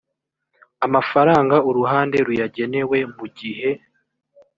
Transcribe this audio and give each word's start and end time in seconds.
amafaranga 0.85 1.55
uruhande 1.69 2.17
ruyagenewe 2.27 2.97
mu 3.15 3.25
gihe 3.37 3.69